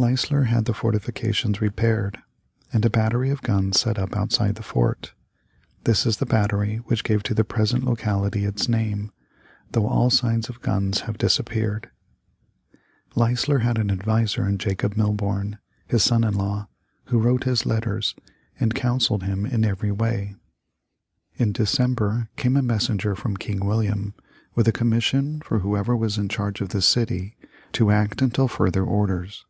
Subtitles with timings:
[0.00, 2.18] Leisler had the fortifications repaired,
[2.72, 5.12] and a battery of guns set up outside the fort.
[5.82, 9.10] This is the battery which gave to the present locality its name,
[9.72, 11.90] though all signs of guns have disappeared.
[13.16, 16.68] Leisler had an adviser in Jacob Milborne, his son in law,
[17.06, 18.14] who wrote his letters,
[18.60, 20.36] and counselled him in every way.
[21.38, 24.14] In December came a messenger from King William,
[24.54, 27.36] with a commission for whoever was in charge of the city,
[27.72, 29.44] to act until further orders.